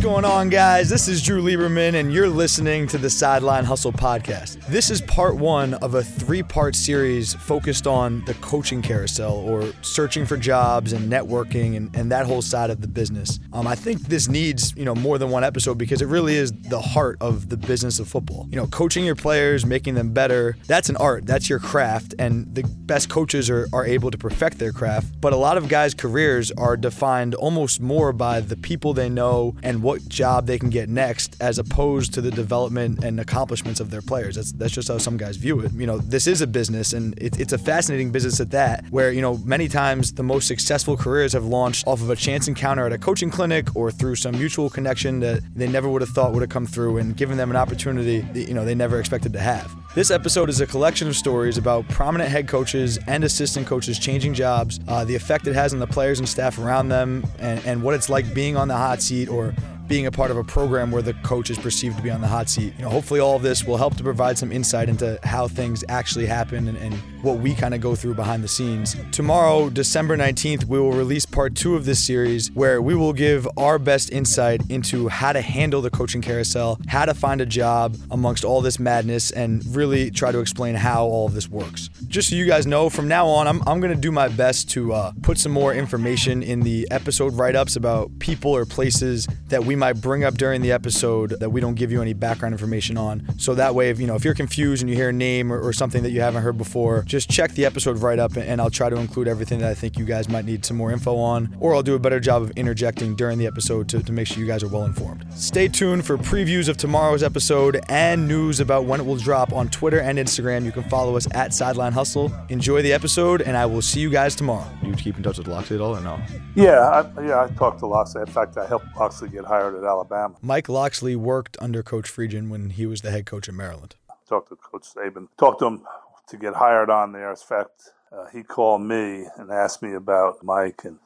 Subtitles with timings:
[0.00, 0.88] going on, guys?
[0.88, 4.64] This is Drew Lieberman, and you're listening to the Sideline Hustle Podcast.
[4.66, 9.70] This is part one of a three part series focused on the coaching carousel or
[9.82, 13.40] searching for jobs and networking and, and that whole side of the business.
[13.52, 16.50] Um, I think this needs, you know, more than one episode because it really is
[16.52, 18.46] the heart of the business of football.
[18.50, 22.54] You know, coaching your players, making them better, that's an art, that's your craft, and
[22.54, 25.20] the best coaches are, are able to perfect their craft.
[25.20, 29.56] But a lot of guys' careers are defined almost more by the people they know
[29.62, 33.90] and what job they can get next as opposed to the development and accomplishments of
[33.90, 34.36] their players.
[34.36, 35.72] That's that's just how some guys view it.
[35.72, 39.12] You know, this is a business and it, it's a fascinating business at that, where,
[39.12, 42.86] you know, many times the most successful careers have launched off of a chance encounter
[42.86, 46.32] at a coaching clinic or through some mutual connection that they never would have thought
[46.32, 49.32] would have come through and given them an opportunity that, you know, they never expected
[49.32, 49.74] to have.
[49.94, 54.34] This episode is a collection of stories about prominent head coaches and assistant coaches changing
[54.34, 57.82] jobs, uh, the effect it has on the players and staff around them, and, and
[57.82, 59.54] what it's like being on the hot seat or
[59.90, 62.28] being a part of a program where the coach is perceived to be on the
[62.28, 62.72] hot seat.
[62.76, 65.82] You know, hopefully all of this will help to provide some insight into how things
[65.88, 68.94] actually happen and, and what we kind of go through behind the scenes.
[69.10, 73.48] Tomorrow, December 19th, we will release part two of this series where we will give
[73.56, 77.96] our best insight into how to handle the coaching carousel, how to find a job
[78.12, 81.90] amongst all this madness, and really try to explain how all of this works.
[82.06, 84.70] Just so you guys know, from now on, I'm, I'm going to do my best
[84.70, 89.26] to uh, put some more information in the episode write ups about people or places
[89.48, 92.54] that we might bring up during the episode that we don't give you any background
[92.54, 93.26] information on.
[93.38, 95.58] So that way, if you know if you're confused and you hear a name or,
[95.58, 98.70] or something that you haven't heard before, just check the episode right up and I'll
[98.70, 101.56] try to include everything that I think you guys might need some more info on,
[101.58, 104.38] or I'll do a better job of interjecting during the episode to, to make sure
[104.38, 105.24] you guys are well informed.
[105.34, 109.68] Stay tuned for previews of tomorrow's episode and news about when it will drop on
[109.68, 110.64] Twitter and Instagram.
[110.64, 112.30] You can follow us at Sideline Hustle.
[112.50, 114.70] Enjoy the episode, and I will see you guys tomorrow.
[114.82, 116.20] You keep in touch with Locksley at all or no?
[116.54, 116.80] Yeah,
[117.16, 118.20] I, yeah, I talked to Locksley.
[118.20, 120.36] In fact, I helped Locksley get hired at Alabama.
[120.42, 123.96] Mike Locksley worked under Coach Friedgen when he was the head coach at Maryland.
[124.28, 125.28] Talked to Coach Saban.
[125.36, 125.82] Talked to him
[126.28, 127.30] to get hired on there.
[127.30, 130.82] In fact, uh, he called me and asked me about Mike.
[130.84, 130.98] And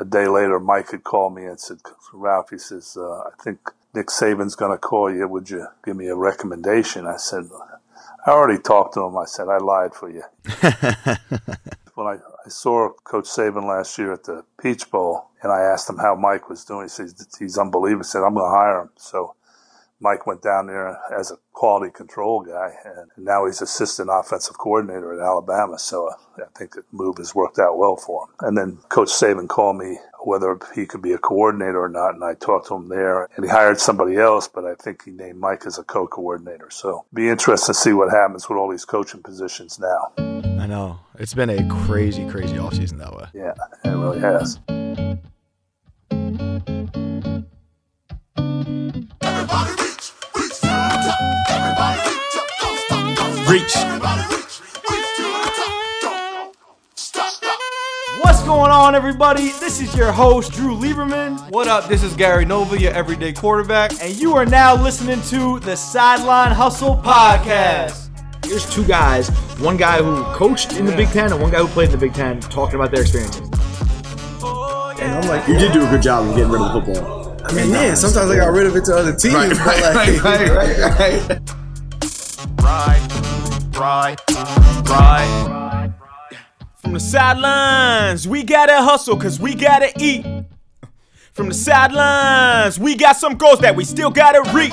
[0.00, 1.78] a day later, Mike had called me and said,
[2.12, 3.58] Ralph, he says, uh, I think
[3.94, 5.26] Nick Saban's going to call you.
[5.26, 7.06] Would you give me a recommendation?
[7.06, 7.44] I said,
[8.26, 9.16] I already talked to him.
[9.16, 10.22] I said, I lied for you.
[11.94, 15.90] when I, I saw Coach Saban last year at the Peach Bowl, and I asked
[15.90, 16.86] him how Mike was doing.
[16.86, 18.04] He says he's unbelievable.
[18.04, 18.90] He said I'm going to hire him.
[18.96, 19.34] So
[20.00, 25.12] Mike went down there as a quality control guy, and now he's assistant offensive coordinator
[25.12, 25.78] at Alabama.
[25.78, 28.34] So uh, I think the move has worked out well for him.
[28.40, 32.22] And then Coach Saban called me whether he could be a coordinator or not, and
[32.22, 33.28] I talked to him there.
[33.36, 36.70] And he hired somebody else, but I think he named Mike as a co-coordinator.
[36.70, 40.12] So be interesting to see what happens with all these coaching positions now.
[40.18, 41.00] I know.
[41.18, 43.26] It's been a crazy, crazy offseason that way.
[43.34, 43.54] Yeah,
[43.84, 44.58] it really has.
[56.94, 57.32] Stop.
[58.20, 59.52] What's going on, everybody?
[59.52, 61.50] This is your host, Drew Lieberman.
[61.50, 61.88] What up?
[61.88, 66.52] This is Gary Nova, your everyday quarterback, and you are now listening to the Sideline
[66.52, 68.10] Hustle Podcast.
[68.44, 69.28] Here's two guys,
[69.60, 71.98] one guy who coached in the Big Ten and one guy who played in the
[71.98, 73.40] Big Ten, talking about their experiences.
[75.00, 77.36] And I'm like, You did do a good job of getting rid of the football.
[77.46, 79.58] I mean, yeah, sometimes I got rid of it to other teams, Right, but
[79.94, 81.40] right, like, right, right, right.
[82.60, 83.07] Right,
[83.78, 84.16] right,
[84.88, 85.92] right.
[86.78, 90.24] From the sidelines, we gotta hustle cause we gotta eat.
[91.32, 94.72] From the sidelines, we got some goals that we still gotta reach.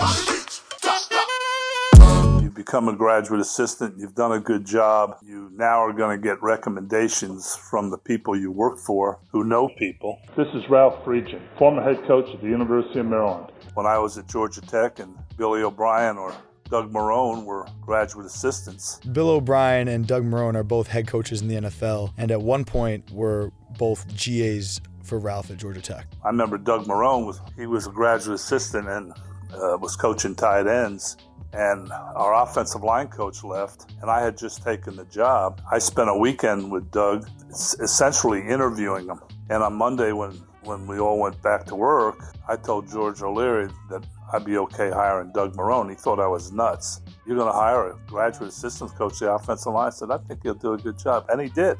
[2.42, 3.98] You've become a graduate assistant.
[4.00, 5.18] You've done a good job.
[5.24, 9.70] You now are going to get recommendations from the people you work for who know
[9.78, 10.20] people.
[10.36, 13.52] This is Ralph Friedgen, former head coach at the University of Maryland.
[13.76, 16.34] When I was at Georgia Tech and Billy O'Brien or
[16.70, 19.00] Doug Marrone were graduate assistants.
[19.12, 22.66] Bill O'Brien and Doug Marrone are both head coaches in the NFL, and at one
[22.66, 26.08] point were both GAs for Ralph at Georgia Tech.
[26.24, 29.14] I remember Doug Marrone was he was a graduate assistant and
[29.54, 31.18] uh, was coaching tight ends.
[31.54, 35.62] And our offensive line coach left, and I had just taken the job.
[35.72, 39.22] I spent a weekend with Doug, essentially interviewing him.
[39.50, 40.32] And on Monday, when
[40.64, 42.18] when we all went back to work,
[42.50, 45.90] I told George O'Leary that I'd be okay hiring Doug Marrone.
[45.90, 47.02] He thought I was nuts.
[47.26, 49.88] You're going to hire a graduate assistant coach the offensive line?
[49.88, 51.26] I said, I think he'll do a good job.
[51.30, 51.78] And he did.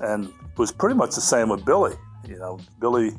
[0.00, 1.94] And it was pretty much the same with Billy.
[2.26, 3.12] You know, Billy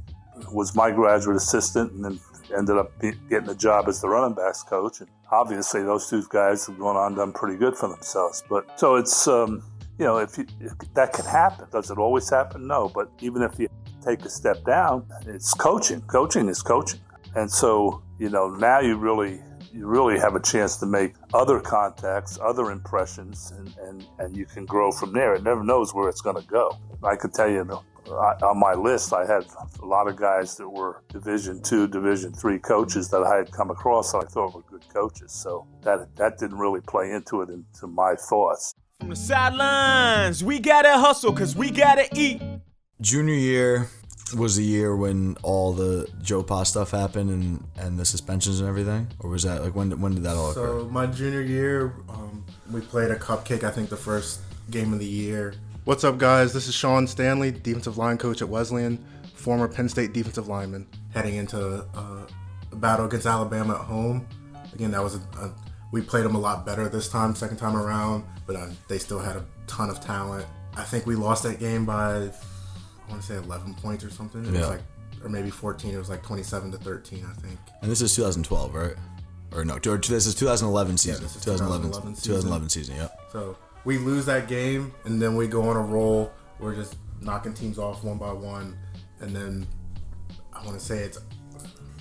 [0.51, 2.19] was my graduate assistant, and then
[2.55, 5.01] ended up getting a job as the running backs coach.
[5.01, 8.43] And obviously, those two guys have gone on done pretty good for themselves.
[8.50, 9.63] But so it's, um,
[9.97, 12.67] you know, if, you, if that can happen, does it always happen?
[12.67, 12.89] No.
[12.93, 13.67] But even if you
[14.03, 16.01] take a step down, it's coaching.
[16.01, 17.00] Coaching is coaching.
[17.38, 19.39] And so, you know, now you really
[19.72, 24.48] you really have a chance to make other contacts, other impressions, and, and, and you
[24.48, 25.36] can grow from there.
[25.36, 26.75] It never knows where it's going to go.
[27.04, 27.62] I could tell you,
[28.07, 29.45] I, on my list, I had
[29.80, 33.69] a lot of guys that were Division two, Division three coaches that I had come
[33.69, 35.31] across that I thought were good coaches.
[35.31, 38.74] So that that didn't really play into it into my thoughts.
[39.00, 42.42] From the sidelines, we gotta hustle because we gotta eat.
[43.00, 43.89] Junior year
[44.33, 48.68] was the year when all the Joe Pa stuff happened and, and the suspensions and
[48.68, 50.79] everything, or was that like when when did that all occur?
[50.81, 53.63] So my junior year, um, we played a cupcake.
[53.63, 55.53] I think the first game of the year.
[55.85, 56.51] What's up, guys?
[56.51, 59.03] This is Sean Stanley, defensive line coach at Wesleyan,
[59.33, 62.27] former Penn State defensive lineman, heading into uh,
[62.71, 64.27] a battle against Alabama at home.
[64.74, 65.53] Again, that was a, a
[65.91, 69.19] we played them a lot better this time, second time around, but uh, they still
[69.19, 70.45] had a ton of talent.
[70.75, 72.29] I think we lost that game by
[73.07, 74.45] I want to say 11 points or something.
[74.45, 74.59] It Yeah.
[74.59, 74.81] was like,
[75.24, 75.94] or maybe 14.
[75.94, 77.59] It was like 27 to 13, I think.
[77.81, 78.95] And this is 2012, right?
[79.54, 81.24] Or no, or this is 2011 season.
[81.24, 82.33] this is 2011, 2011 season.
[82.33, 82.95] 2011 season.
[82.98, 83.19] Yep.
[83.31, 86.31] So we lose that game, and then we go on a roll.
[86.59, 88.77] We're just knocking teams off one by one,
[89.21, 89.65] and then
[90.53, 91.18] I want to say it's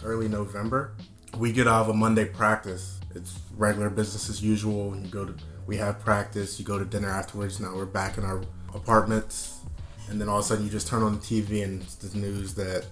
[0.05, 0.95] early November.
[1.39, 2.99] We get out of a Monday practice.
[3.15, 4.97] It's regular business as usual.
[4.97, 5.35] You go to
[5.67, 6.59] we have practice.
[6.59, 7.61] You go to dinner afterwards.
[7.61, 8.43] Now we're back in our
[8.75, 9.61] apartments,
[10.09, 12.17] and then all of a sudden you just turn on the TV and it's the
[12.19, 12.87] news that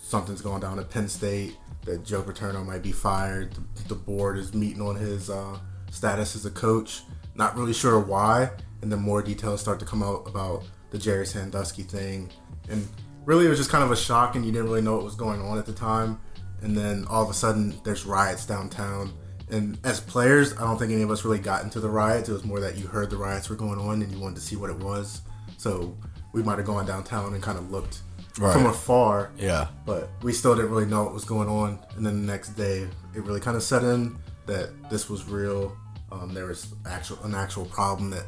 [0.00, 1.56] something's going down at Penn State.
[1.84, 3.54] That Joe Paterno might be fired.
[3.54, 5.58] The, the board is meeting on his uh,
[5.90, 7.02] status as a coach.
[7.34, 8.50] Not really sure why.
[8.82, 12.30] And then more details start to come out about the Jerry Sandusky thing.
[12.68, 12.86] And
[13.24, 15.14] really, it was just kind of a shock, and you didn't really know what was
[15.14, 16.20] going on at the time.
[16.62, 19.12] And then all of a sudden, there's riots downtown.
[19.50, 22.28] And as players, I don't think any of us really got into the riots.
[22.28, 24.42] It was more that you heard the riots were going on and you wanted to
[24.42, 25.22] see what it was.
[25.56, 25.96] So
[26.32, 28.00] we might have gone downtown and kind of looked
[28.38, 28.52] Right.
[28.52, 29.66] from afar Yeah.
[29.84, 31.78] but we still didn't really know what was going on.
[31.96, 34.16] And then the next day, it really kind of set in
[34.46, 35.76] that this was real.
[36.12, 38.26] Um, there was actual an actual problem that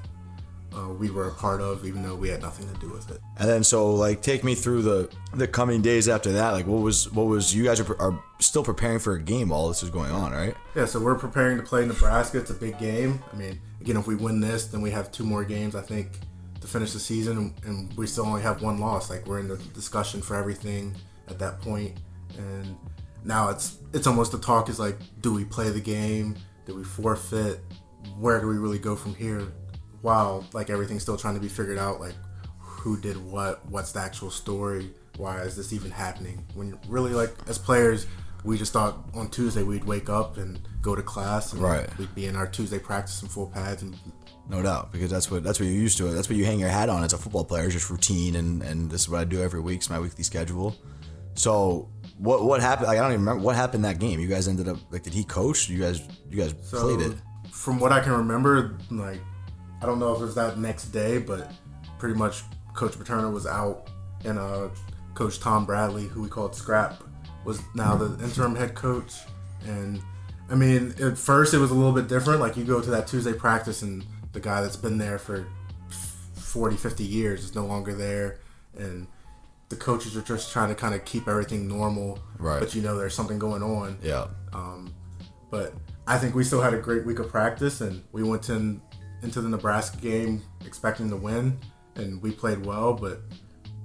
[0.75, 3.21] uh, we were a part of, even though we had nothing to do with it.
[3.39, 6.51] And then so like take me through the the coming days after that.
[6.51, 9.69] Like what was what was you guys are, are still preparing for a game while
[9.69, 10.55] this is going on, right?
[10.75, 12.39] Yeah, so we're preparing to play Nebraska.
[12.39, 13.23] It's a big game.
[13.33, 16.19] I mean, again, if we win this, then we have two more games, I think,
[16.63, 19.11] to finish the season, and, we still only have one loss.
[19.11, 20.95] Like we're in the discussion for everything
[21.29, 21.99] at that point,
[22.39, 22.77] and
[23.25, 26.37] now it's it's almost the talk is like, do we play the game?
[26.67, 27.61] Do we forfeit?
[28.19, 29.53] Where do we really go from here?
[30.01, 32.15] While like everything's still trying to be figured out, like
[32.59, 36.45] who did what, what's the actual story, why is this even happening?
[36.55, 38.07] When really like as players,
[38.45, 41.89] we just thought on Tuesday we'd wake up and go to class, and Right.
[41.99, 43.97] We'd be in our Tuesday practice in full pads, and
[44.49, 46.09] No doubt, because that's what that's what you're used to.
[46.09, 48.91] That's what you hang your hat on as a football player, just routine, and and
[48.91, 49.79] this is what I do every week.
[49.79, 50.77] It's my weekly schedule.
[51.35, 52.89] So what what happened?
[52.89, 54.19] Like, I don't even remember what happened that game.
[54.21, 55.69] You guys ended up like, did he coach?
[55.69, 57.17] You guys you guys so played it.
[57.51, 59.21] from what I can remember, like
[59.81, 61.53] I don't know if it was that next day, but
[61.99, 62.43] pretty much
[62.75, 63.89] Coach Paterno was out,
[64.25, 64.69] and uh,
[65.15, 67.03] Coach Tom Bradley, who we called Scrap,
[67.45, 69.15] was now the interim head coach.
[69.67, 70.01] And
[70.51, 72.41] I mean, at first it was a little bit different.
[72.41, 75.47] Like you go to that Tuesday practice, and the guy that's been there for
[76.35, 78.41] 40, 50 years is no longer there,
[78.77, 79.07] and
[79.69, 82.19] the coaches are just trying to kind of keep everything normal.
[82.39, 82.61] Right.
[82.61, 83.99] But you know, there's something going on.
[84.03, 84.27] Yeah.
[84.53, 84.95] Um,
[85.51, 85.75] but
[86.07, 88.83] I think we still had a great week of practice, and we went in,
[89.23, 91.59] into the Nebraska game expecting to win,
[91.95, 92.93] and we played well.
[92.93, 93.21] But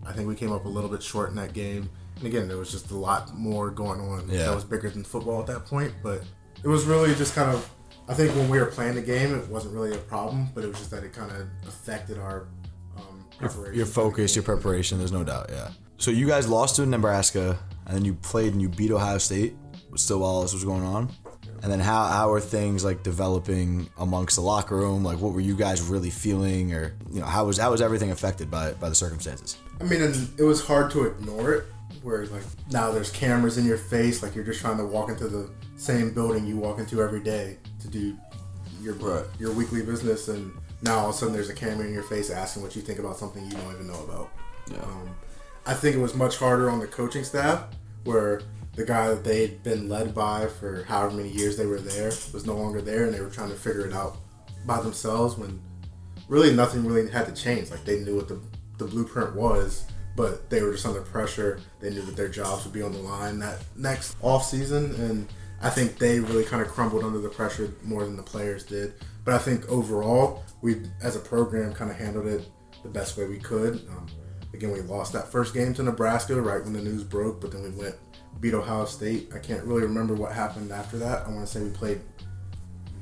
[0.05, 1.89] I think we came up a little bit short in that game.
[2.17, 4.45] And again, there was just a lot more going on Yeah.
[4.45, 5.93] that was bigger than football at that point.
[6.01, 6.23] But
[6.63, 7.69] it was really just kind of,
[8.07, 10.67] I think when we were playing the game, it wasn't really a problem, but it
[10.67, 12.47] was just that it kind of affected our
[12.97, 13.75] um, preparation.
[13.75, 14.97] Your the focus, your preparation.
[14.97, 15.47] There's no doubt.
[15.51, 15.69] Yeah.
[15.97, 19.55] So you guys lost to Nebraska, and then you played and you beat Ohio State.
[19.95, 21.09] Still, while this was going on,
[21.63, 25.03] and then how how are things like developing amongst the locker room?
[25.03, 28.11] Like, what were you guys really feeling, or you know, how was how was everything
[28.11, 29.57] affected by by the circumstances?
[29.81, 30.01] I mean,
[30.37, 31.65] it was hard to ignore it.
[32.07, 35.27] Where like now there's cameras in your face, like you're just trying to walk into
[35.27, 38.17] the same building you walk into every day to do
[38.81, 39.25] your Right.
[39.37, 42.29] your weekly business, and now all of a sudden there's a camera in your face
[42.29, 44.29] asking what you think about something you don't even know about.
[44.81, 45.09] Um,
[45.65, 47.65] I think it was much harder on the coaching staff,
[48.05, 48.39] where
[48.77, 52.45] the guy that they'd been led by for however many years they were there was
[52.45, 54.15] no longer there, and they were trying to figure it out
[54.65, 55.59] by themselves when
[56.29, 57.69] really nothing really had to change.
[57.69, 58.39] Like they knew what the,
[58.77, 59.87] the blueprint was,
[60.17, 61.61] but they were just under pressure.
[61.79, 65.27] They knew that their jobs would be on the line that next off season, and
[65.61, 68.95] I think they really kind of crumbled under the pressure more than the players did.
[69.23, 72.49] But I think overall, we as a program kind of handled it
[72.81, 73.87] the best way we could.
[73.89, 74.07] Um,
[74.55, 77.61] again, we lost that first game to Nebraska right when the news broke, but then
[77.61, 77.95] we went
[78.41, 79.29] beat Ohio State.
[79.35, 81.27] I can't really remember what happened after that.
[81.27, 82.01] I want to say we played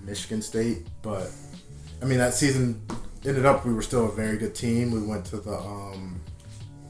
[0.04, 1.32] Michigan State, but
[2.02, 2.86] I mean that season
[3.26, 4.92] ended up we were still a very good team.
[4.92, 6.20] We went to the um,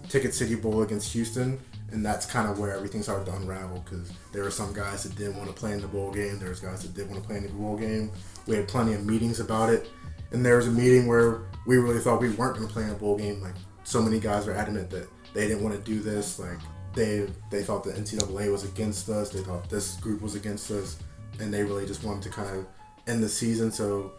[0.10, 1.60] Ticket City Bowl against Houston,
[1.92, 5.16] and that's kind of where everything started to unravel because there were some guys that
[5.16, 6.40] didn't want to play in the bowl game.
[6.40, 8.12] There was guys that did want to play in the bowl game.
[8.48, 9.90] We had plenty of meetings about it,
[10.32, 12.90] and there was a meeting where we really thought we weren't going to play in
[12.90, 13.42] a bowl game.
[13.42, 16.40] Like so many guys were adamant that they didn't want to do this.
[16.40, 16.60] Like
[16.94, 19.30] they they thought the NCAA was against us.
[19.30, 20.98] They thought this group was against us,
[21.40, 22.66] and they really just wanted to kind of
[23.08, 23.72] end the season.
[23.72, 24.14] So,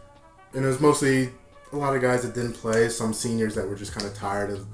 [0.53, 1.29] and it was mostly
[1.73, 2.89] a lot of guys that didn't play.
[2.89, 4.65] Some seniors that were just kind of tired of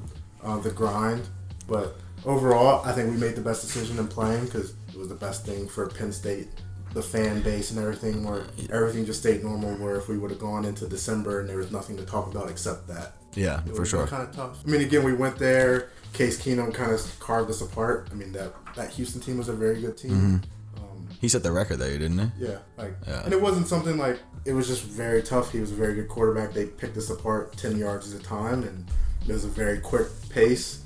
[0.44, 1.28] uh, the grind.
[1.68, 1.96] But
[2.26, 5.46] overall, I think we made the best decision in playing because it was the best
[5.46, 6.48] thing for Penn State,
[6.94, 8.24] the fan base and everything.
[8.24, 9.76] Where everything just stayed normal.
[9.76, 12.50] Where if we would have gone into December and there was nothing to talk about
[12.50, 13.14] except that.
[13.36, 14.06] Yeah, for sure.
[14.06, 14.64] Kind of tough.
[14.66, 15.90] I mean, again, we went there.
[16.14, 18.10] Case Keenum kind of carved us apart.
[18.12, 20.12] I mean, that that Houston team was a very good team.
[20.12, 20.84] Mm-hmm.
[20.84, 22.46] Um, He set the record there, didn't he?
[22.46, 23.24] yeah, like, Yeah.
[23.24, 25.52] and it wasn't something like it was just very tough.
[25.52, 26.54] He was a very good quarterback.
[26.54, 28.86] They picked us apart ten yards at a time, and
[29.28, 30.84] it was a very quick pace.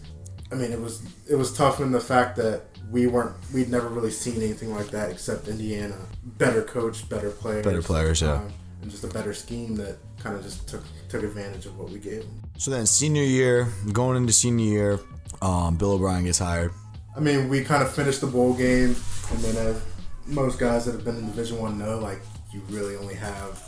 [0.51, 3.89] I mean, it was it was tough in the fact that we weren't we'd never
[3.89, 5.97] really seen anything like that except Indiana.
[6.23, 8.33] Better coach, better players, Better players, yeah.
[8.33, 8.47] um,
[8.81, 11.99] and just a better scheme that kind of just took took advantage of what we
[11.99, 12.41] gave them.
[12.57, 14.99] So then, senior year, going into senior year,
[15.41, 16.71] um, Bill O'Brien gets hired.
[17.15, 18.95] I mean, we kind of finished the bowl game,
[19.31, 19.81] and then as
[20.25, 22.19] most guys that have been in Division One know, like
[22.53, 23.63] you really only have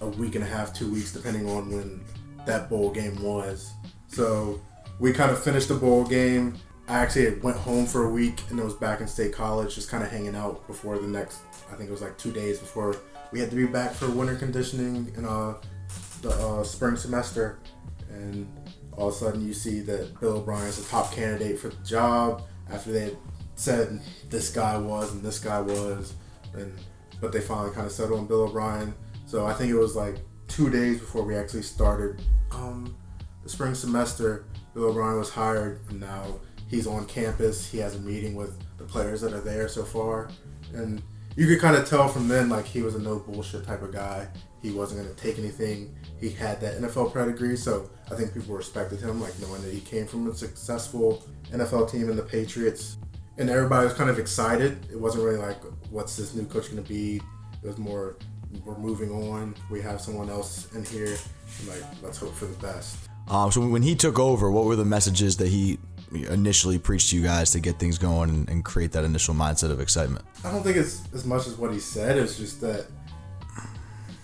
[0.00, 2.00] a week and a half, two weeks, depending on when
[2.46, 3.72] that bowl game was.
[4.08, 4.60] So
[5.02, 6.54] we kind of finished the bowl game.
[6.86, 9.90] I actually went home for a week and then was back in State College, just
[9.90, 11.40] kind of hanging out before the next.
[11.72, 12.96] I think it was like two days before
[13.32, 15.54] we had to be back for winter conditioning in uh,
[16.20, 17.58] the uh, spring semester,
[18.10, 18.46] and
[18.92, 22.44] all of a sudden you see that Bill O'Brien's the top candidate for the job
[22.70, 23.16] after they had
[23.56, 26.14] said this guy was and this guy was,
[26.54, 26.72] and
[27.20, 28.94] but they finally kind of settled on Bill O'Brien.
[29.26, 32.94] So I think it was like two days before we actually started um,
[33.42, 34.44] the spring semester.
[34.74, 37.70] Bill O'Brien was hired, and now he's on campus.
[37.70, 40.30] He has a meeting with the players that are there so far,
[40.74, 41.02] and
[41.36, 43.92] you could kind of tell from then like he was a no bullshit type of
[43.92, 44.28] guy.
[44.60, 45.94] He wasn't going to take anything.
[46.20, 49.80] He had that NFL pedigree, so I think people respected him, like knowing that he
[49.80, 52.98] came from a successful NFL team in the Patriots.
[53.38, 54.86] And everybody was kind of excited.
[54.90, 55.56] It wasn't really like,
[55.90, 57.16] what's this new coach going to be?
[57.62, 58.18] It was more,
[58.64, 59.56] we're moving on.
[59.70, 61.16] We have someone else in here.
[61.66, 63.08] Like, let's hope for the best.
[63.28, 65.78] Um, so when he took over, what were the messages that he
[66.12, 69.70] initially preached to you guys to get things going and, and create that initial mindset
[69.70, 70.24] of excitement?
[70.44, 72.18] I don't think it's as much as what he said.
[72.18, 72.86] It's just that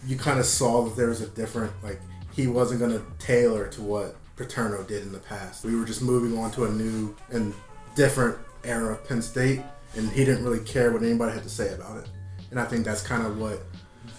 [0.06, 2.00] you kind of saw that there was a different, like,
[2.32, 5.64] he wasn't going to tailor to what Paterno did in the past.
[5.64, 7.52] We were just moving on to a new and
[7.94, 9.60] different era of Penn State,
[9.96, 12.08] and he didn't really care what anybody had to say about it.
[12.50, 13.60] And I think that's kind of what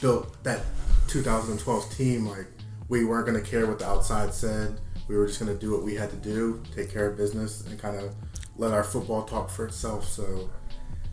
[0.01, 0.62] built that
[1.07, 2.27] 2012 team.
[2.27, 2.48] Like,
[2.89, 4.79] we weren't going to care what the outside said.
[5.08, 7.65] We were just going to do what we had to do, take care of business,
[7.65, 8.13] and kind of
[8.58, 10.08] let our football talk for itself.
[10.08, 10.50] So,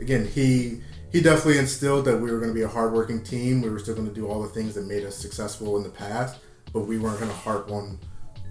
[0.01, 0.81] again, he
[1.13, 3.63] he definitely instilled that we were going to be a hardworking team.
[3.63, 5.91] We were still going to do all the things that made us successful in the
[5.91, 6.39] past,
[6.73, 7.99] but we weren't going to harp on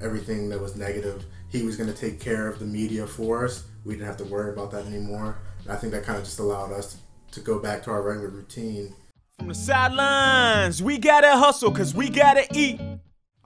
[0.02, 1.26] everything that was negative.
[1.50, 3.66] He was going to take care of the media for us.
[3.84, 5.38] We didn't have to worry about that anymore.
[5.64, 6.98] And I think that kind of just allowed us
[7.32, 8.96] to go back to our regular routine.
[9.38, 12.80] From the sidelines, we gotta hustle cause we gotta eat.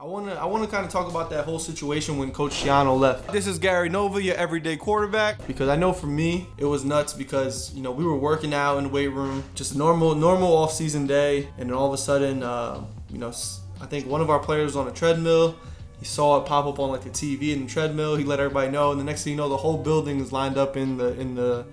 [0.01, 3.33] I wanna I wanna kind of talk about that whole situation when Coach Schiano left.
[3.33, 5.45] This is Gary Nova, your everyday quarterback.
[5.45, 8.77] Because I know for me it was nuts because you know we were working out
[8.77, 11.93] in the weight room, just a normal normal off season day, and then all of
[11.93, 13.33] a sudden, uh, you know,
[13.81, 15.57] I think one of our players was on a treadmill.
[15.99, 18.15] He saw it pop up on like the TV in the treadmill.
[18.15, 20.57] He let everybody know, and the next thing you know, the whole building is lined
[20.57, 21.65] up in the in the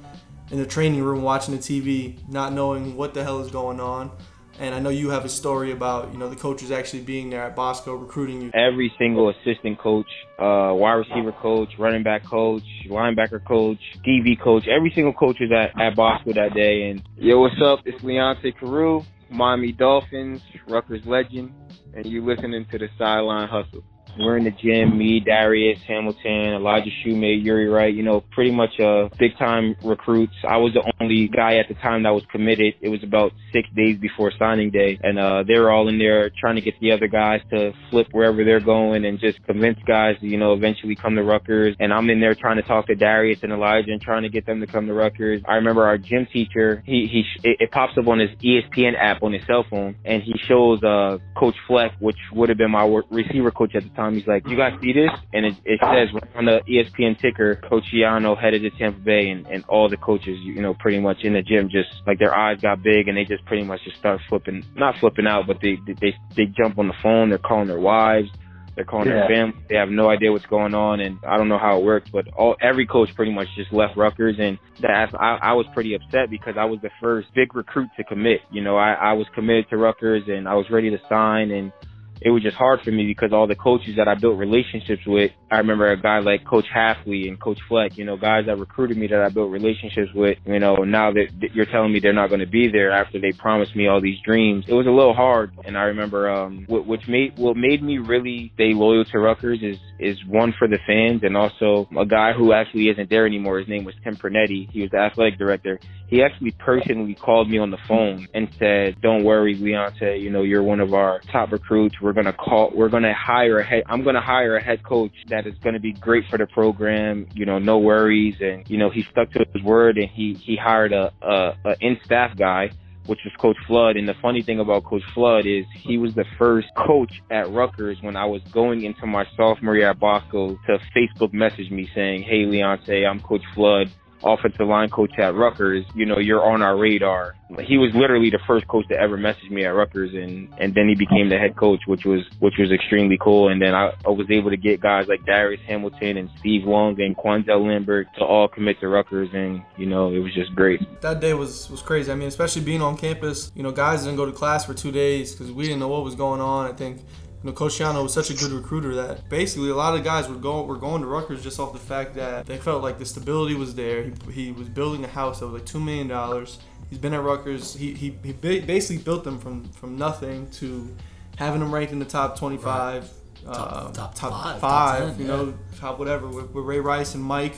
[0.50, 4.10] in the training room watching the TV, not knowing what the hell is going on.
[4.58, 7.42] And I know you have a story about you know the coaches actually being there
[7.42, 8.50] at Bosco recruiting you.
[8.54, 10.06] every single assistant coach,
[10.38, 15.50] uh, wide receiver coach, running back coach, linebacker coach, DB coach, every single coach was
[15.52, 16.90] at, at Bosco that day.
[16.90, 17.80] And yo, what's up?
[17.84, 21.52] It's Leonte Carroo, Miami Dolphins, Rutgers legend,
[21.94, 23.84] and you're listening to the Sideline Hustle.
[24.18, 24.96] We're in the gym.
[24.96, 27.94] Me, Darius Hamilton, Elijah Shumate, Yuri Wright.
[27.94, 30.32] You know, pretty much uh, big time recruits.
[30.48, 32.74] I was the only guy at the time that was committed.
[32.80, 36.30] It was about six days before signing day, and uh, they were all in there
[36.40, 40.18] trying to get the other guys to flip wherever they're going and just convince guys
[40.20, 41.76] to, you know, eventually come to Rutgers.
[41.78, 44.46] And I'm in there trying to talk to Darius and Elijah and trying to get
[44.46, 45.42] them to come to Rutgers.
[45.46, 46.82] I remember our gym teacher.
[46.86, 50.22] He he it, it pops up on his ESPN app on his cell phone, and
[50.22, 54.05] he shows uh Coach Fleck, which would have been my receiver coach at the time.
[54.14, 57.84] He's like, "You guys see this?" And it, it says on the ESPN ticker, Coach
[57.92, 61.32] Schiano headed to Tampa Bay, and and all the coaches, you know, pretty much in
[61.34, 64.20] the gym, just like their eyes got big, and they just pretty much just start
[64.28, 67.28] flipping, not flipping out, but they they they jump on the phone.
[67.30, 68.28] They're calling their wives.
[68.76, 69.26] They're calling Yeah.
[69.26, 69.54] their family.
[69.70, 72.10] They have no idea what's going on, and I don't know how it works.
[72.10, 75.94] But all every coach pretty much just left Rutgers, and that I, I was pretty
[75.94, 78.42] upset because I was the first big recruit to commit.
[78.50, 81.72] You know, I, I was committed to Rutgers, and I was ready to sign, and
[82.20, 85.32] it was just hard for me because all the coaches that I built relationships with,
[85.50, 88.96] I remember a guy like Coach Hafley and Coach Fleck, you know, guys that recruited
[88.96, 92.30] me that I built relationships with, you know, now that you're telling me they're not
[92.30, 95.14] going to be there after they promised me all these dreams, it was a little
[95.14, 95.52] hard.
[95.64, 99.60] And I remember, um, what, which made, what made me really stay loyal to Rutgers
[99.62, 103.60] is, is one for the fans and also a guy who actually isn't there anymore.
[103.60, 104.68] His name was Tim Pernetti.
[104.72, 105.78] He was the athletic director.
[106.08, 110.42] He actually personally called me on the phone and said, don't worry, Leonte, you know,
[110.42, 111.96] you're one of our top recruits.
[112.00, 114.62] We're going to call, we're going to hire a head, I'm going to hire a
[114.62, 117.26] head coach that is going to be great for the program.
[117.34, 118.36] You know, no worries.
[118.40, 121.76] And, you know, he stuck to his word and he, he hired a, a, a
[121.80, 122.70] in-staff guy
[123.06, 123.96] which was Coach Flood.
[123.96, 127.98] And the funny thing about Coach Flood is he was the first coach at Rutgers
[128.00, 132.22] when I was going into my sophomore year at Bosco to Facebook message me saying,
[132.22, 133.90] Hey, Leonte, I'm Coach Flood.
[134.24, 137.34] Offensive line coach at Rutgers, you know, you're on our radar.
[137.64, 140.88] He was literally the first coach to ever message me at Rutgers and, and then
[140.88, 143.48] he became the head coach, which was, which was extremely cool.
[143.48, 147.00] And then I, I was able to get guys like Darius Hamilton and Steve Long
[147.00, 149.28] and Quanzell Lambert to all commit to Rutgers.
[149.32, 150.80] And, you know, it was just great.
[151.02, 152.10] That day was was crazy.
[152.10, 153.52] I mean, especially being on campus.
[153.54, 156.02] You know, guys didn't go to class for two days because we didn't know what
[156.04, 156.66] was going on.
[156.66, 157.02] I think.
[157.42, 160.28] You know, Coach Schiano was such a good recruiter that basically a lot of guys
[160.28, 163.04] were going were going to Rutgers just off the fact that they felt like the
[163.04, 164.04] stability was there.
[164.04, 166.58] He, he was building a house that was like two million dollars.
[166.90, 167.74] He's been at Rutgers.
[167.74, 170.94] He, he, he basically built them from from nothing to
[171.36, 173.10] having them ranked in the top 25,
[173.46, 175.36] uh, Top- top top five, five, top 10, you yeah.
[175.36, 177.56] know, top whatever with, with Ray Rice and Mike,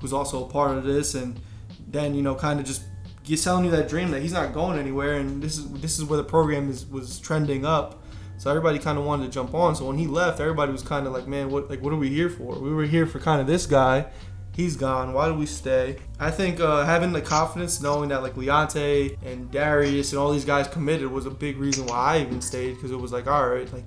[0.00, 1.38] who's also a part of this, and
[1.86, 2.82] then you know, kind of just
[3.22, 6.04] he's telling you that dream that he's not going anywhere, and this is this is
[6.04, 8.02] where the program is was trending up.
[8.38, 9.74] So everybody kind of wanted to jump on.
[9.74, 12.08] So when he left, everybody was kind of like, man, what like what are we
[12.08, 12.58] here for?
[12.58, 14.06] We were here for kind of this guy.
[14.54, 15.12] He's gone.
[15.12, 15.98] Why do we stay?
[16.18, 20.44] I think uh, having the confidence, knowing that like Leonte and Darius and all these
[20.44, 23.48] guys committed, was a big reason why I even stayed because it was like, all
[23.48, 23.86] right, like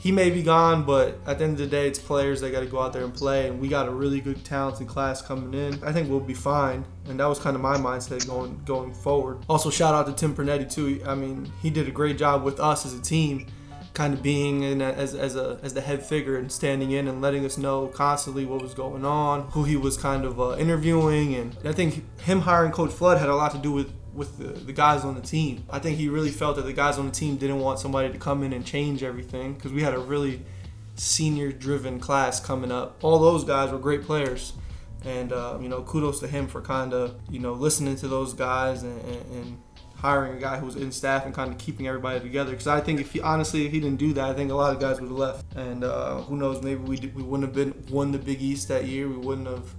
[0.00, 2.60] he may be gone, but at the end of the day, it's players that got
[2.60, 5.52] to go out there and play, and we got a really good, talented class coming
[5.52, 5.78] in.
[5.84, 9.44] I think we'll be fine, and that was kind of my mindset going going forward.
[9.46, 11.02] Also, shout out to Tim Pernetti too.
[11.06, 13.46] I mean, he did a great job with us as a team,
[13.94, 17.08] kind of being in a, as as a as the head figure and standing in
[17.08, 20.56] and letting us know constantly what was going on, who he was kind of uh,
[20.56, 24.38] interviewing, and I think him hiring Coach Flood had a lot to do with with
[24.38, 25.64] the, the guys on the team.
[25.70, 28.18] I think he really felt that the guys on the team didn't want somebody to
[28.18, 30.42] come in and change everything because we had a really
[30.96, 33.02] senior driven class coming up.
[33.02, 34.52] All those guys were great players.
[35.02, 38.34] And, uh, you know, kudos to him for kind of, you know, listening to those
[38.34, 39.62] guys and, and, and
[40.00, 42.50] hiring a guy who was in staff and kind of keeping everybody together.
[42.52, 44.74] Because I think if he, honestly, if he didn't do that, I think a lot
[44.74, 45.44] of guys would have left.
[45.56, 48.68] And uh, who knows, maybe we, did, we wouldn't have been won the Big East
[48.68, 49.08] that year.
[49.08, 49.74] We wouldn't have,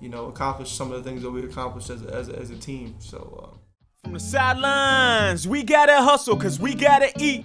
[0.00, 2.50] you know, accomplished some of the things that we accomplished as, a- as, a- as
[2.50, 2.94] a team.
[3.00, 3.56] So, uh,
[4.04, 7.44] From the sidelines, we gotta hustle because we gotta eat.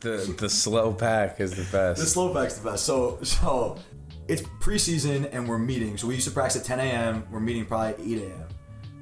[0.00, 2.00] The the slow pack is the best.
[2.00, 2.84] The slow pack's the best.
[2.84, 3.78] So so
[4.28, 5.96] it's preseason and we're meeting.
[5.96, 7.26] So we used to practice at 10 a.m.
[7.32, 8.44] We're meeting probably 8 a.m.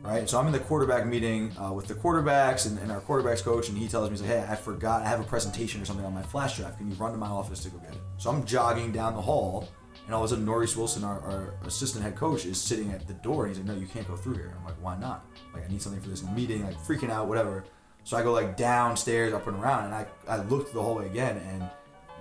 [0.07, 0.31] Right.
[0.31, 3.69] So I'm in the quarterback meeting uh, with the quarterbacks and, and our quarterbacks coach,
[3.69, 5.03] and he tells me, he's like, "Hey, I forgot.
[5.03, 6.79] I have a presentation or something on my flash drive.
[6.79, 9.21] Can you run to my office to go get it?" So I'm jogging down the
[9.21, 9.69] hall,
[10.07, 13.09] and all of a sudden, Norris Wilson, our, our assistant head coach, is sitting at
[13.09, 13.47] the door.
[13.47, 15.69] And he's like, "No, you can't go through here." I'm like, "Why not?" Like, I
[15.69, 16.64] need something for this meeting.
[16.64, 17.64] Like, freaking out, whatever.
[18.05, 21.07] So I go like downstairs, up and around, and I I looked the whole way
[21.07, 21.69] again, and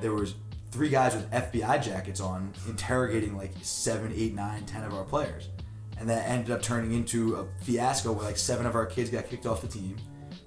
[0.02, 0.34] there was
[0.72, 5.50] three guys with FBI jackets on interrogating like seven, eight, nine, ten of our players.
[6.00, 9.30] And that ended up turning into a fiasco where like seven of our kids got
[9.30, 9.98] kicked off the team.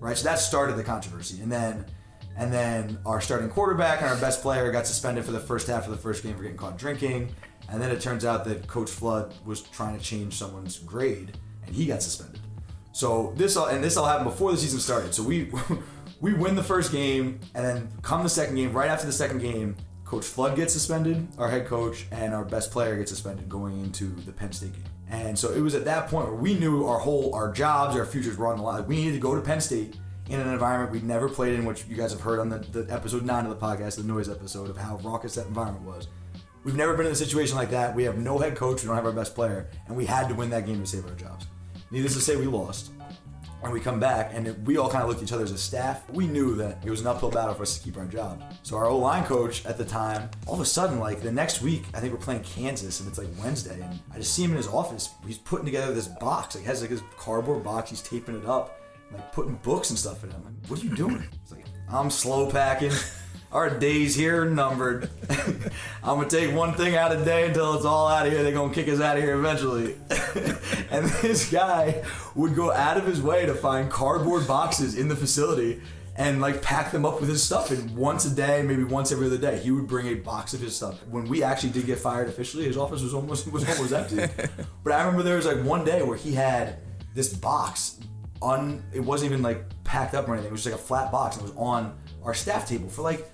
[0.00, 0.16] Right?
[0.16, 1.42] So that started the controversy.
[1.42, 1.87] And then
[2.37, 5.87] and then our starting quarterback and our best player got suspended for the first half
[5.87, 7.34] of the first game for getting caught drinking.
[7.68, 11.74] And then it turns out that Coach Flood was trying to change someone's grade and
[11.74, 12.40] he got suspended.
[12.92, 15.14] So this all and this all happened before the season started.
[15.14, 15.52] So we
[16.20, 18.72] we win the first game, and then come the second game.
[18.72, 22.70] Right after the second game, Coach Flood gets suspended, our head coach, and our best
[22.70, 24.82] player gets suspended going into the Penn State game.
[25.10, 28.04] And so it was at that point where we knew our whole our jobs, our
[28.04, 28.86] futures were on the line.
[28.86, 29.96] We needed to go to Penn State
[30.28, 32.92] in an environment we'd never played in, which you guys have heard on the, the
[32.92, 36.08] episode nine of the podcast, the noise episode of how raucous that environment was.
[36.64, 37.94] We've never been in a situation like that.
[37.94, 40.34] We have no head coach, we don't have our best player, and we had to
[40.34, 41.46] win that game to save our jobs.
[41.90, 42.90] Needless to say, we lost.
[43.60, 45.58] And we come back, and we all kind of looked at each other as a
[45.58, 46.08] staff.
[46.10, 48.40] We knew that it was an uphill battle for us to keep our job.
[48.62, 51.60] So our O line coach at the time, all of a sudden, like the next
[51.60, 54.52] week, I think we're playing Kansas, and it's like Wednesday, and I just see him
[54.52, 55.10] in his office.
[55.26, 56.54] He's putting together this box.
[56.54, 57.90] Like, has like his cardboard box.
[57.90, 58.80] He's taping it up,
[59.12, 60.36] like putting books and stuff in it.
[60.36, 61.26] I'm like, what are you doing?
[61.42, 62.92] He's like, I'm slow packing.
[63.50, 65.08] Our days here are numbered.
[66.02, 68.42] I'm gonna take one thing out a day until it's all out of here.
[68.42, 69.94] They're gonna kick us out of here eventually.
[70.90, 75.16] and this guy would go out of his way to find cardboard boxes in the
[75.16, 75.80] facility
[76.14, 77.70] and like pack them up with his stuff.
[77.70, 80.61] And once a day, maybe once every other day, he would bring a box of
[80.61, 81.02] his stuff.
[81.06, 84.44] When we actually did get fired officially, his office was almost was almost empty.
[84.84, 86.80] but I remember there was like one day where he had
[87.14, 87.98] this box
[88.42, 88.82] on.
[88.92, 90.50] It wasn't even like packed up or anything.
[90.50, 91.37] It was just like a flat box.
[91.37, 93.26] And it was on our staff table for like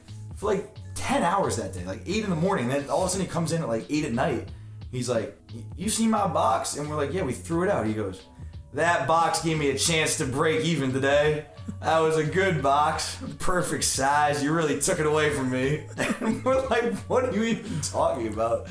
[0.45, 2.71] for like 10 hours that day, like 8 in the morning.
[2.71, 4.49] And then all of a sudden he comes in at like 8 at night.
[4.93, 5.37] He's like,
[5.77, 6.77] You see my box?
[6.77, 7.87] And we're like, Yeah, we threw it out.
[7.87, 8.23] He goes,
[8.75, 11.47] That box gave me a chance to break even today.
[11.81, 14.45] That was a good box, perfect size.
[14.45, 15.87] You really took it away from me.
[16.21, 18.69] And we're like, What are you even talking about?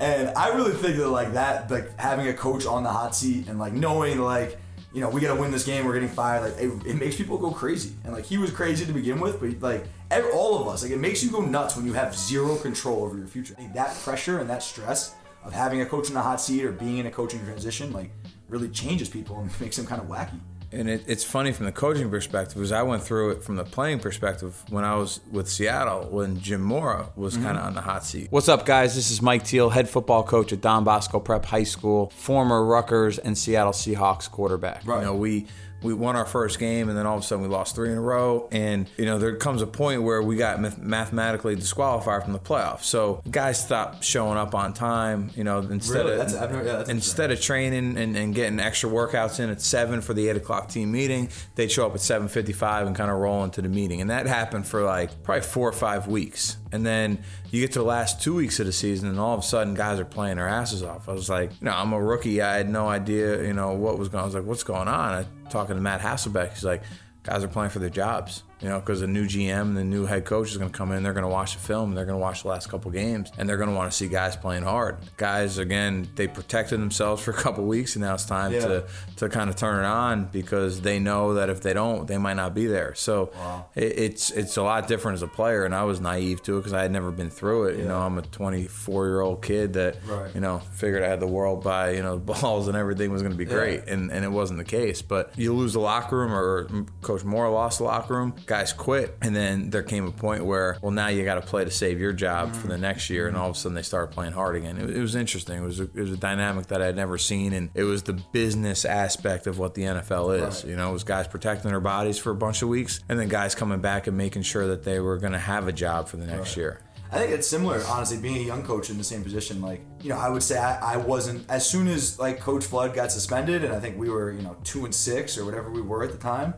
[0.00, 3.46] And I really think that like that, like having a coach on the hot seat
[3.46, 4.58] and like knowing like,
[4.94, 5.84] you know, we gotta win this game.
[5.84, 6.42] We're getting fired.
[6.42, 7.92] Like it, it makes people go crazy.
[8.04, 10.92] And like he was crazy to begin with, but like every, all of us, like
[10.92, 13.56] it makes you go nuts when you have zero control over your future.
[13.58, 16.70] Like, that pressure and that stress of having a coach in the hot seat or
[16.70, 18.12] being in a coaching transition, like
[18.48, 20.38] really changes people and makes them kind of wacky.
[20.74, 23.64] And it, it's funny from the coaching perspective, because I went through it from the
[23.64, 27.44] playing perspective when I was with Seattle, when Jim Mora was mm-hmm.
[27.44, 28.26] kind of on the hot seat.
[28.30, 28.94] What's up, guys?
[28.94, 33.18] This is Mike Teel, head football coach at Don Bosco Prep High School, former Rutgers
[33.18, 34.82] and Seattle Seahawks quarterback.
[34.84, 34.98] Right.
[34.98, 35.46] You know, we
[35.84, 37.98] we won our first game, and then all of a sudden we lost three in
[37.98, 38.48] a row.
[38.50, 42.38] And you know, there comes a point where we got math- mathematically disqualified from the
[42.38, 42.84] playoffs.
[42.84, 45.30] So guys stopped showing up on time.
[45.36, 46.20] You know, instead Really?
[46.20, 50.14] of never- yeah, instead of training and, and getting extra workouts in at seven for
[50.14, 53.44] the eight o'clock team meeting, they'd show up at seven fifty-five and kind of roll
[53.44, 54.00] into the meeting.
[54.00, 56.56] And that happened for like probably four or five weeks.
[56.74, 59.38] And then you get to the last two weeks of the season, and all of
[59.38, 61.08] a sudden, guys are playing their asses off.
[61.08, 62.42] I was like, you know, I'm a rookie.
[62.42, 64.18] I had no idea, you know, what was going.
[64.18, 64.24] on.
[64.24, 65.14] I was like, what's going on?
[65.14, 66.52] I talking to Matt Hasselbeck.
[66.52, 66.82] He's like,
[67.22, 70.06] guys are playing for their jobs, you know, because the new GM and the new
[70.06, 71.02] head coach is going to come in.
[71.02, 71.94] They're going to watch the film.
[71.94, 74.08] They're going to watch the last couple games, and they're going to want to see
[74.08, 74.96] guys playing hard.
[75.16, 78.60] Guys, again, they protected themselves for a couple weeks, and now it's time Yeah.
[78.60, 78.84] to
[79.16, 82.34] to kind of turn it on because they know that if they don't, they might
[82.34, 82.94] not be there.
[82.94, 83.30] So
[83.74, 86.60] it, it's it's a lot different as a player, and I was naive to it
[86.60, 87.78] because I had never been through it.
[87.78, 90.34] You know, I'm a 24 year old kid that Right.
[90.34, 93.32] you know figured I had the world by you know balls and everything was going
[93.32, 95.02] to be great, and and it wasn't the case.
[95.02, 98.72] But you lose the locker room, or mm, Coach Mora lost the locker room, guys
[98.72, 101.70] quit, and then there came a point where well now you got to play to
[101.70, 104.32] save your job for the next year, and all of a sudden they started playing
[104.32, 104.78] hard again.
[104.78, 105.58] It, it was interesting.
[105.58, 108.02] It was a, it was a dynamic that I had never seen, and it was
[108.02, 110.64] the business aspect of what the NFL is.
[110.64, 113.28] You know, it was guys protecting their bodies for a bunch of weeks, and then
[113.28, 116.16] guys coming back and making sure that they were going to have a job for
[116.16, 116.80] the next year.
[117.14, 119.60] I think it's similar, honestly, being a young coach in the same position.
[119.60, 122.92] Like, you know, I would say I, I wasn't as soon as like Coach Flood
[122.92, 125.80] got suspended, and I think we were, you know, two and six or whatever we
[125.80, 126.54] were at the time.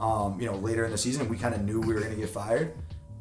[0.00, 2.20] Um, you know, later in the season, we kind of knew we were going to
[2.20, 2.74] get fired.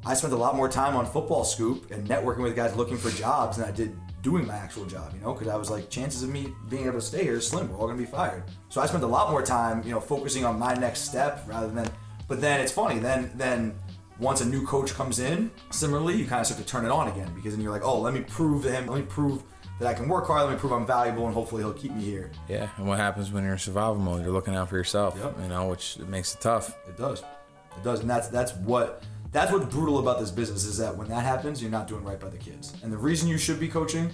[0.06, 3.10] I spent a lot more time on Football Scoop and networking with guys looking for
[3.12, 5.14] jobs than I did doing my actual job.
[5.14, 7.48] You know, because I was like, chances of me being able to stay here is
[7.48, 7.70] slim.
[7.70, 8.44] We're all to be fired.
[8.70, 11.68] So I spent a lot more time, you know, focusing on my next step rather
[11.68, 11.90] than.
[12.28, 13.00] But then it's funny.
[13.00, 13.76] Then then
[14.20, 17.08] once a new coach comes in, similarly, you kind of start to turn it on
[17.08, 19.44] again because then you're like, oh, let me prove to him, let me prove
[19.80, 22.04] that I can work hard, let me prove I'm valuable, and hopefully he'll keep me
[22.04, 22.32] here.
[22.48, 24.22] Yeah, and what happens when you're in survival mode?
[24.24, 25.38] You're looking out for yourself, Yep.
[25.42, 26.76] you know, which makes it tough.
[26.88, 30.78] It does, it does, and that's that's what that's what's brutal about this business is
[30.78, 32.74] that when that happens, you're not doing right by the kids.
[32.84, 34.10] And the reason you should be coaching,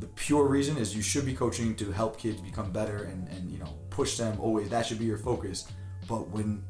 [0.00, 3.50] the pure reason is you should be coaching to help kids become better and and
[3.50, 4.68] you know push them always.
[4.70, 5.66] That should be your focus.
[6.08, 6.62] But when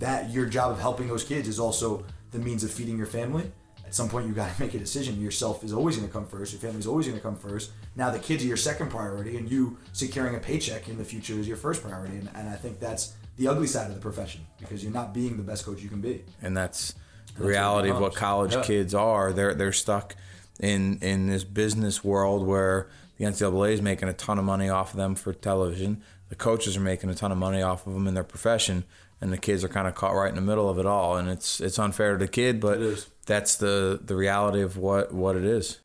[0.00, 3.50] that your job of helping those kids is also the means of feeding your family.
[3.94, 5.20] At some point, you got to make a decision.
[5.20, 6.52] Yourself is always going to come first.
[6.52, 7.70] Your family's always going to come first.
[7.94, 11.34] Now the kids are your second priority, and you securing a paycheck in the future
[11.34, 12.16] is your first priority.
[12.16, 15.36] And, and I think that's the ugly side of the profession because you're not being
[15.36, 16.24] the best coach you can be.
[16.42, 16.98] and that's the
[17.34, 18.62] That's reality it of what college Yeah.
[18.62, 19.32] kids are.
[19.32, 20.16] They're they're stuck
[20.58, 24.90] in in this business world where the NCAA is making a ton of money off
[24.92, 26.02] of them for television.
[26.30, 28.82] The coaches are making a ton of money off of them in their profession,
[29.20, 31.16] and the kids are kind of caught right in the middle of it all.
[31.16, 32.80] And it's it's unfair to the kid, but
[33.24, 35.78] that's the the reality of what what it is.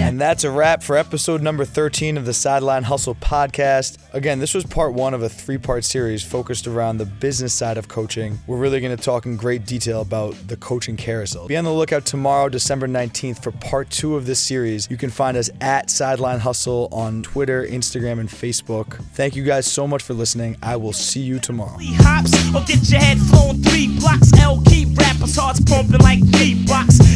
[0.00, 3.98] And that's a wrap for episode number 13 of the Sideline Hustle podcast.
[4.14, 7.76] Again, this was part one of a three part series focused around the business side
[7.76, 8.38] of coaching.
[8.46, 11.48] We're really going to talk in great detail about the coaching carousel.
[11.48, 14.88] Be on the lookout tomorrow, December 19th, for part two of this series.
[14.90, 18.94] You can find us at Sideline Hustle on Twitter, Instagram, and Facebook.
[19.12, 20.56] Thank you guys so much for listening.
[20.62, 21.76] I will see you tomorrow.
[21.98, 24.32] hops or get your head flown three blocks.
[24.40, 26.20] L keep rappers hearts pumping like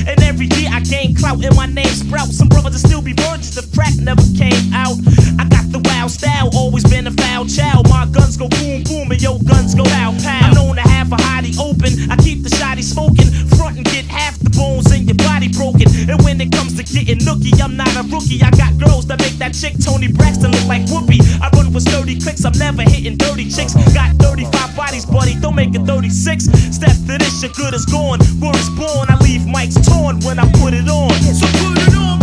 [0.07, 2.29] And every year I gain clout and my name sprout.
[2.29, 4.97] Some brothers will still be virgins the crack never came out.
[5.39, 7.89] I the wild style, always been a foul child.
[7.89, 10.51] My guns go boom boom and yo guns go pow pow.
[10.51, 12.11] I'm known to have a hottie open.
[12.11, 15.87] I keep the shotty smoking, front and get half the bones in your body broken.
[16.11, 18.43] And when it comes to getting nookie, I'm not a rookie.
[18.43, 21.23] I got girls that make that chick Toni Braxton look like Whoopi.
[21.41, 23.75] I run with sturdy clicks, I'm never hitting dirty chicks.
[23.95, 26.45] Got 35 bodies, buddy, don't make it 36.
[26.75, 28.19] Step to this, your good is gone.
[28.41, 31.11] Word is born, I leave mics torn when I put it on.
[31.35, 32.20] So put it on,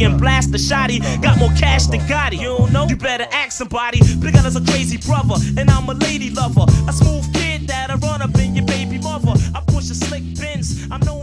[0.00, 1.00] And blast the shotty.
[1.22, 2.38] Got more cash than Gotti.
[2.38, 2.86] You don't know?
[2.86, 3.98] You better ask somebody.
[4.20, 6.66] Big is a crazy brother, and I'm a lady lover.
[6.88, 9.32] A smooth kid that'll run up in your baby mother.
[9.54, 10.86] I push a slick bins.
[10.90, 11.17] I'm no